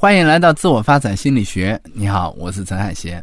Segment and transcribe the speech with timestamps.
[0.00, 1.76] 欢迎来到自我发展心理学。
[1.92, 3.22] 你好，我是陈海贤。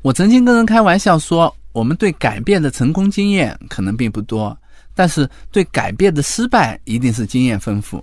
[0.00, 4.56] 我曾经跟人开玩笑说，我们对改变的成功经验可能并不多，
[4.94, 8.02] 但是对改变的失败一定是经验丰富。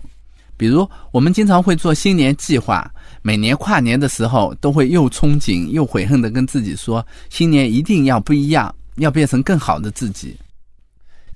[0.56, 2.88] 比如，我们经常会做新年计划，
[3.24, 10.38] 每年跨年的时候都会又憧憬又悔恨的跟自己说，新年一定要不一样，要变成更好的自己。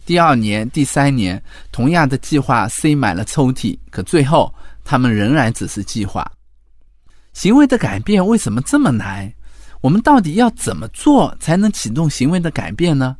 [0.05, 1.41] 第二年、第三年，
[1.71, 4.53] 同样的计划塞满了抽屉，可最后
[4.85, 6.31] 他们仍然只是计划。
[7.39, 9.31] 行为的改变为什么这么难？
[9.79, 13.15] 我们到底要怎么做才能启动行为的改变呢？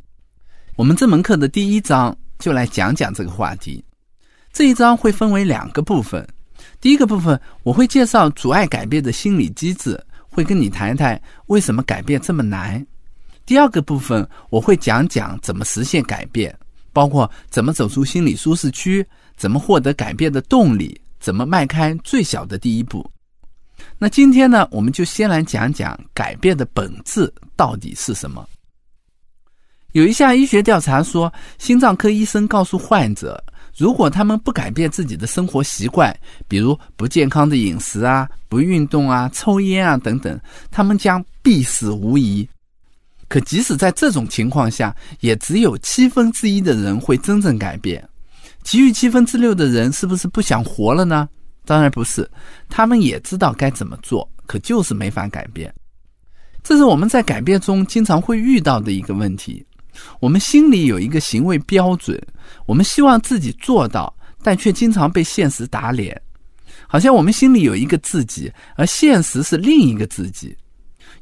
[0.76, 3.82] 我们这门课的第一章就来讲讲这个话题。
[4.52, 6.22] 这一章会分为两个部分。
[6.82, 12.86] 第一个部分，我会介绍阻碍改变的心理机制，会跟你谈谈为什么改变这么难。
[13.46, 16.54] 第二个部分，我会讲讲怎么实现改变，
[16.92, 19.02] 包括怎么走出心理舒适区，
[19.38, 23.10] 怎么获得改变的动力，怎么迈开最小的第一步。
[23.98, 28.46] 那今天呢，我们就先来讲讲改变的本质到底是什么。
[29.92, 33.42] 有一项医学调查说，心脏科医生告诉患者，
[33.76, 40.38] 如果他们不改变自己的生活习惯，比如不健康的饮食啊、不运动啊、抽烟啊等等，
[40.70, 42.48] 他们将必死无疑。
[43.26, 48.08] 可即使在这种情况下，也只有七分之一的人会真正改变，
[48.62, 51.28] 其余七分之六的人是不是不想活了呢？
[51.70, 52.28] 当然不是，
[52.68, 55.72] 他们也知道该怎么做，可就是没法改变。
[56.64, 59.64] 这是我们在改变中经常会遇到的一个问题。
[60.18, 62.20] 我们心里有一个行为标准，
[62.66, 64.12] 我们希望自己做到，
[64.42, 66.20] 但却经常被现实打脸。
[66.88, 70.56] 好像我们心里有一个自己，而现实是另一个自己。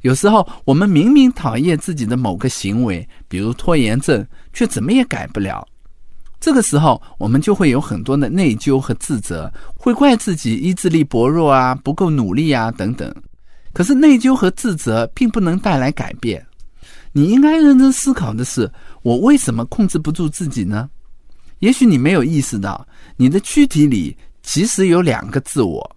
[0.01, 5.63] 有时候我们明明讨厌自己的某个行为，比如拖延症，却怎么也改不了。
[6.39, 13.13] 这个时候，我们就会有很多的内疚和自责，会怪自己意志力薄弱啊，不够努力啊等等。
[13.73, 16.43] 可是内疚和自责并不能带来改变。
[17.11, 18.71] 你应该认真思考的是：
[19.01, 20.89] 我为什么控制不住自己呢？
[21.59, 22.87] 也许你没有意识到，
[23.17, 25.95] 你的躯体里其实有两个自我，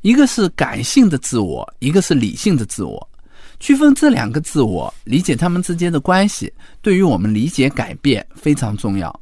[0.00, 3.06] 一个是感性的自我，一个是理性的自我。
[3.60, 9.20] 区分这两个自我，理解他们之间的关系，对于我们理解改变非常重要。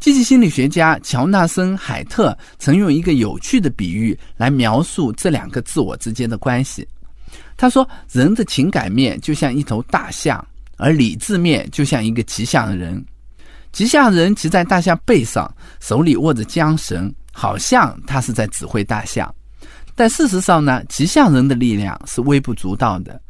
[0.00, 6.88] 积极心理学家乔纳森·海特曾用一个有趣的比喻来描述这两个自我之间的关系。
[7.54, 10.44] 他说：“人的情感面就像一头大象，
[10.78, 13.04] 而理智面就像一个骑象人。
[13.72, 19.32] 骑象人骑在大象背上，手里握着缰绳，好像他是在指挥大象。
[19.94, 23.20] 但事实上呢，骑象人的力量是微不足道的。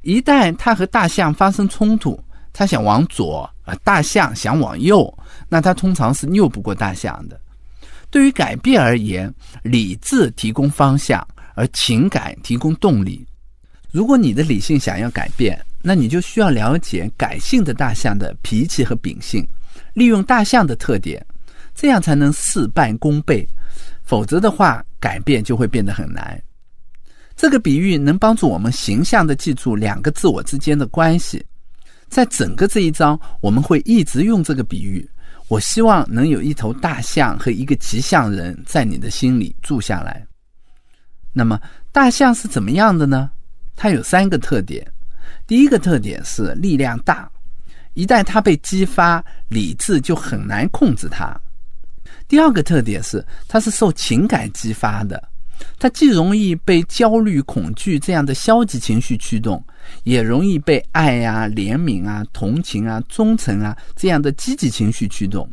[0.00, 2.18] 一旦他和大象发生冲突，
[2.54, 5.12] 他想往左，啊大象想往右。”
[5.50, 7.38] 那他通常是拗不过大象的。
[8.10, 9.32] 对于改变而言，
[9.62, 13.26] 理智提供方向，而情感提供动力。
[13.90, 19.46] 如果你的理性想要改变，那你就需要了解感性的大象的脾气和秉性，
[19.92, 21.24] 利用大象的特点，
[21.74, 23.46] 这样才能事半功倍。
[24.04, 26.40] 否则的话，改变就会变得很难。
[27.36, 31.44] 这个比喻能帮助我们形象地记住两个自我之间的关系。
[32.08, 35.08] 在整个这一章，我们会一直用这个比喻。
[35.48, 40.26] 我希望能有一头大象和一个骑象人在你的心里住下来。
[41.32, 41.60] 那么，
[41.92, 43.30] 大象是怎么样的呢？
[43.76, 44.86] 它有三个特点。
[45.46, 47.30] 第一个特点是力量大，
[47.92, 51.38] 一旦它被激发，理智就很难控制它。
[52.26, 55.22] 第二个特点是它是受情感激发的，
[55.78, 59.62] 它既容易被焦虑、恐惧这样的消极情绪驱动。
[60.04, 65.46] 也容易被爱呀、怜悯啊、同情啊、忠诚啊这样的积极情绪驱动，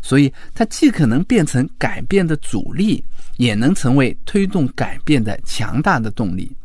[0.00, 3.04] 所以它既可能变成改变的阻力，
[3.36, 6.56] 也能成为推动改变的强大的动力。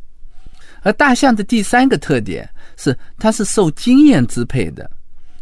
[0.83, 4.89] 而大象的第三个特点是，它是受经验支配的，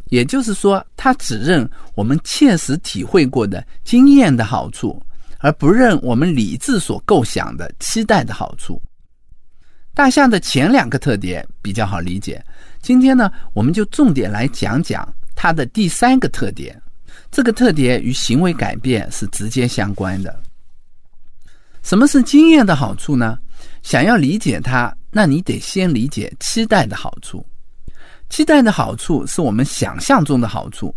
[0.07, 5.03] 也就是说，它只认我们切实体会过的经验的好处，
[5.39, 8.81] 而不认我们理智所构想的期待的好处。
[9.93, 12.43] 大象的前两个特点比较好理解，
[12.81, 16.79] 今天呢，我们就重点来讲讲它的第三个特点。
[17.31, 20.41] 这个特点与行为改变是直接相关的。
[21.83, 23.39] 什么是经验的好处呢？
[23.81, 27.45] 想要理解它，那你得先理解期待的好处。
[28.29, 30.93] 期待的好处是我们想象中的好处，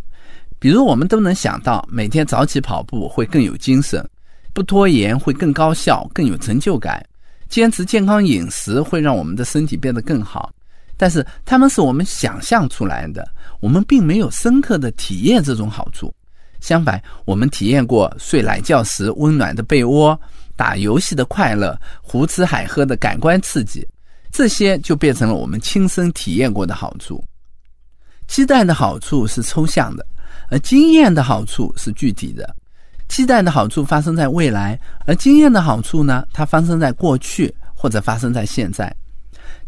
[0.58, 4.04] 比如我们都能想到每天早起跑步会更有精神，
[4.52, 7.04] 不拖延会更高效、更有成就感。
[7.48, 10.52] 坚持健康饮食会让我们的身体变得更好，
[10.96, 16.14] 但是他们是我们想象出来的，我们并没有深刻的体验这种好处。
[16.60, 20.16] 相反，我们体验过睡懒觉时温暖的被窝，
[20.54, 23.84] 打游戏的快乐、胡吃海喝的感官刺激，
[24.30, 27.24] 这些就变成了我们亲身体验过的好处。
[28.28, 30.06] 期待的好处是抽象的，
[30.50, 32.54] 而经验的好处是具体的。
[33.10, 36.24] 期待的好处发生在未来，而经验的好处呢？
[36.32, 38.94] 它发生在过去或者发生在现在。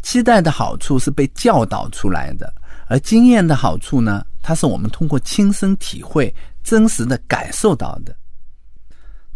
[0.01, 2.51] 期待的好处是被教导出来的，
[2.87, 4.25] 而经验的好处呢？
[4.41, 8.15] 它是我们通过亲身体会、真实的感受到的。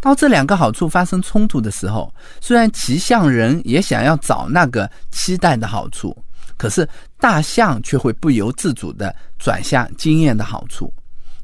[0.00, 2.10] 当这两个好处发生冲突的时候，
[2.40, 6.16] 虽然骑象人也想要找那个期待的好处，
[6.56, 6.88] 可是
[7.20, 10.90] 大象却会不由自主地转向经验的好处。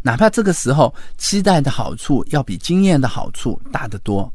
[0.07, 4.31] 哪怕这个时候期待的好处要比经验的好处大得多。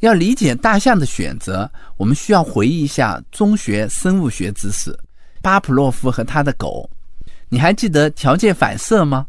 [0.00, 4.98] 要理解大象的选择，我们需要回忆一下中学生物学知识：
[5.40, 6.90] 巴甫洛夫和他的狗。
[7.48, 9.24] 你还记得条件反射吗？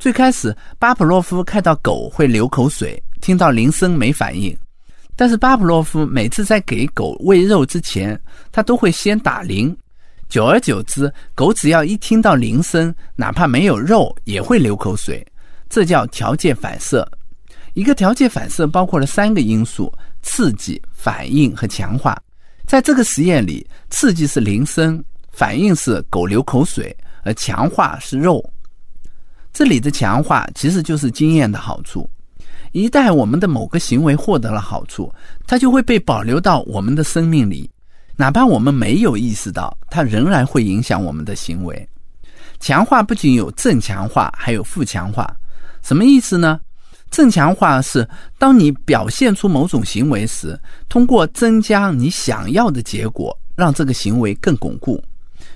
[0.00, 4.56] 最开始，巴甫洛夫看到狗会流口水，听到铃声没反应。
[5.14, 8.20] 但是巴甫洛夫每次在给狗喂肉之前，
[8.50, 9.76] 他都会先打铃。
[10.28, 15.24] 久而久之，狗只要一听到铃声，哪怕没有肉，也会流口水。
[15.68, 17.08] 这叫条件反射。
[17.74, 19.92] 一个条件反射包括了三个因素：
[20.22, 22.20] 刺激、反应和强化。
[22.66, 28.42] 在这个实验里，刺激是铃声，反应是狗流口水，而强化是肉。
[29.52, 32.08] 这里的强化其实就是经验的好处。
[32.72, 35.12] 一旦我们的某个行为获得了好处，
[35.46, 37.70] 它就会被保留到我们的生命里。
[38.16, 41.88] 哪怕我们没有意识到，它仍然会影响我们的行为。
[42.58, 45.30] 强化不仅有正强化，还有负强化。
[45.82, 46.58] 什么意思呢？
[47.10, 48.08] 正强化是
[48.38, 50.58] 当你表现出某种行为时，
[50.88, 55.02] 通过增加你想要的结果，让这个行为更巩固。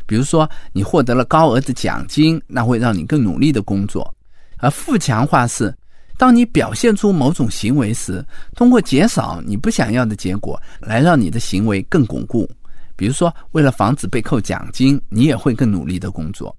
[0.06, 4.15] 比如说，你获得了高额的奖金，那会让你更努力的工作。
[4.59, 5.75] 而负强化是。
[6.20, 8.22] 当你表现出某种行为时，
[8.55, 12.46] 通过减少你不想要的结果，来让你的行为更巩固。
[12.94, 16.55] 比如说，为了防止被扣奖金，你也会更努力的工作。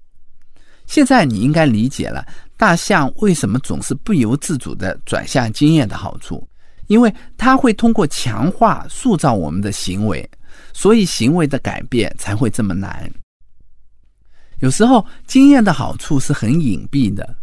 [0.86, 2.26] 现在你应该理解了
[2.56, 6.44] 大象为什么总是不由自主地转向经验的好处，
[6.88, 10.28] 因为它会通过强化塑造我们的行为，
[10.72, 13.08] 所以行为的改变才会这么难。
[14.58, 17.36] 有时候，经验的好处是很隐蔽的。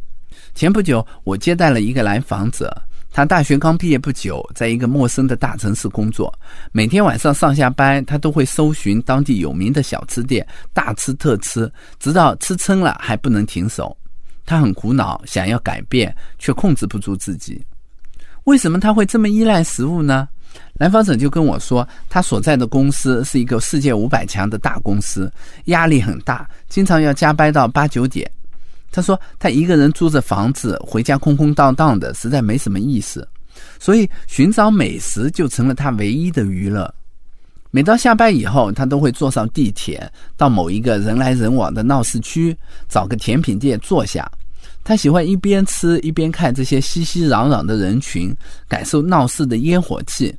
[0.56, 2.76] 前不久，我接待了一个来访者，
[3.12, 6.34] 他大学刚毕业不久，在一个陌生的大城市工作。
[6.72, 13.96] 每天晚上上下班，他都会搜寻当地有名的小吃店，大吃特吃，直到吃撑了还不能停手。
[14.46, 17.64] 他很苦恼，想要改变，却控制不住自己。
[18.46, 20.28] 为什么他会这么依赖食物呢？
[20.74, 25.32] 来访者就跟我说，他所在的公司是一个世界五百强的大公司，
[25.66, 28.30] 压力很大，经常要加班到八九点。
[28.92, 33.28] 他说：“他一个人租着房子，回家空空荡荡的，实在没什么意思，
[33.80, 36.94] 所以寻找美食就成了他唯一的娱乐。
[37.72, 42.58] 每到下班以后，他都会坐上地铁，到某一个人来人往的闹市区，
[42.88, 44.30] 找个甜品店坐下。
[44.84, 48.36] 他喜欢一边吃一边看这些熙熙攘攘的人群，
[48.68, 50.36] 感受闹市的烟火气。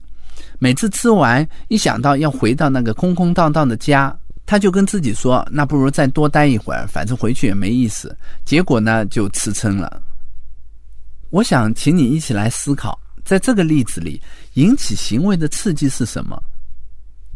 [0.58, 4.12] 每次吃完，一想到要回到那个空空荡荡的家。”
[4.50, 10.02] 他就跟自己说：“那不如再多待一会儿，反正回去也没意思。”结果呢，就吃撑了。
[11.30, 14.20] 我想请你一起来思考，在这个例子里，
[14.54, 16.36] 引起行为的刺激是什么？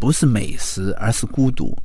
[0.00, 1.78] 不是美食，而是孤独。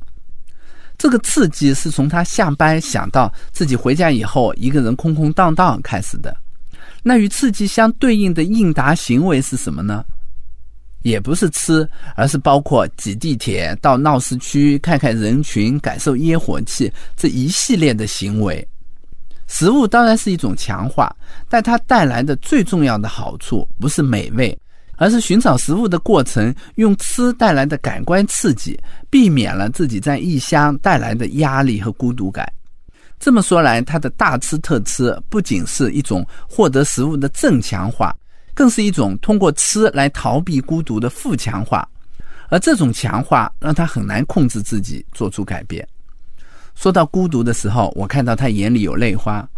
[0.98, 6.36] 这个刺激是从他下班想到自己回家以后一个人空空荡荡开始的。
[7.04, 10.04] 那与刺激相对应的应答行为是什么呢？
[11.02, 18.66] 也不是吃，而是包括挤地铁、到闹市区看看人群、感受烟火气这一系列的行为。
[19.46, 21.14] 食物当然是一种强化，
[21.48, 24.56] 但它带来的最重要的好处不是美味，
[24.96, 28.78] 而是寻找食物的过程，用吃带来的感官刺激，
[29.10, 32.46] 避免了自己在异乡带来的压力和孤独感。
[33.18, 38.16] 这么说来，它的大吃特吃不仅是一种获得食物的正强化。
[38.60, 41.88] 更是一种通过吃来逃避孤独的负强化，
[42.50, 45.88] 而这种强化让他很难控制自己做出改变。
[46.74, 49.48] 说到孤独的时候，我看到他眼里有泪花，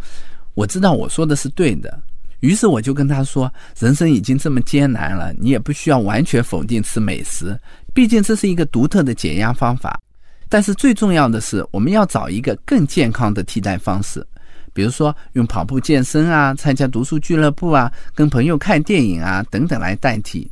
[0.54, 2.00] 我知道我说的是对的，
[2.38, 7.58] 于是我就跟他说：“人生已经这么艰难了，你也不需要完全否定吃美食，
[7.92, 10.00] 毕竟这是一个独特的减压方法。
[10.48, 14.24] 但是最重要的是，我们要找一个更健康的替代方式。”
[14.72, 20.50] 比如说用跑步健身啊，参加读书俱乐部啊，跟朋友看电影啊等等来代替。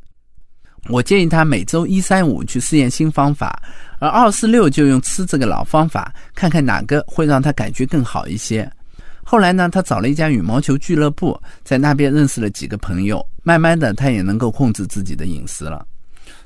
[0.89, 3.63] 我建议他每周一三五去试验新方法，
[3.99, 8.71] 而二四六就用吃这个老方法，看看哪个会让他感觉更好一些。
[9.23, 15.87] 后来呢，他找了一家羽毛球俱乐部，在那边认识了几个朋友，慢慢的，他也能够控制自己的饮食了。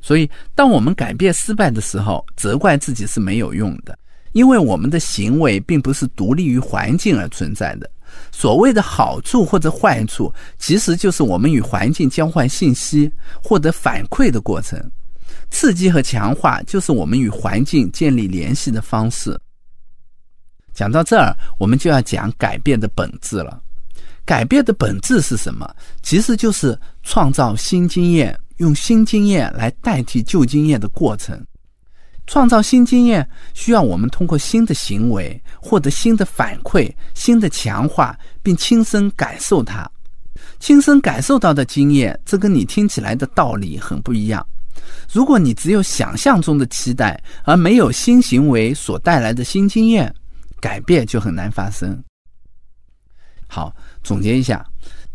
[0.03, 3.97] 所以，当我们改变失败的时候，责怪自己是没有用的，
[4.35, 7.91] 因为我们的行为并不是独立于环境而存在的。
[8.31, 13.11] 所谓的好处或者坏处，其实就是我们与环境交换信息、
[13.43, 14.79] 获得反馈的过程。
[15.51, 19.39] 刺激和强化就是我们与环境建立联系的方式。
[20.73, 23.61] 讲到这儿，我们就要讲改变的本质了。
[24.25, 25.69] 改变的本质是什么？
[26.03, 31.41] 其实就是创造新经验，用新经验来代替旧经验的过程。
[32.27, 39.89] 创造新经验需要我们通过新的行为获得新的反馈、新的强化，并亲身感受它。
[40.59, 44.45] 亲身感受到的经验，这跟你听起来的道理很不一样。
[45.13, 50.13] 如果你只有想象中的期待，而没有新行为所带来的新经验，
[50.61, 52.03] 改变就很难发生。
[53.47, 54.65] 好，总结一下，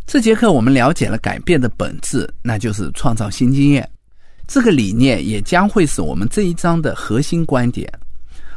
[0.05, 3.89] 这节课我们了解了改变的本质，那就是创造新经验。
[4.49, 7.87] 这个理念也将会是我们这一章的核心观点。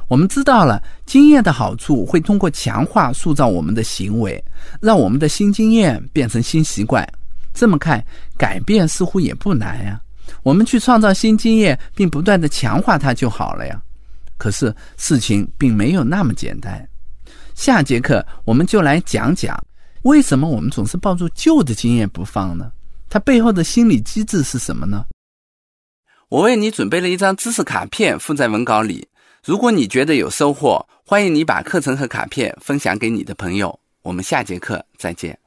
[0.08, 4.42] 我们知道了经验的好处，会通过强化塑造我们的行为，
[4.80, 7.06] 让我们的新经验变成新习惯。
[7.52, 8.02] 这么看，
[8.38, 10.00] 改变似乎也不难呀。
[10.42, 13.78] 我们去创造新经验，并不断的强化它就好了呀。
[14.38, 16.88] 可是事情并没有那么简单。
[17.54, 19.62] 下节课我们就来讲讲，
[20.04, 22.72] 为什么我们总是抱住旧的经验不放呢？
[23.10, 25.04] 它背后的心理机制是什么呢？
[26.32, 29.06] 我为你准备了一张知识卡片，附在文稿里。
[29.44, 33.78] 如果你觉得有收获，欢迎你把课程和卡片分享给你的朋友。
[34.00, 35.41] 我们下节课再见。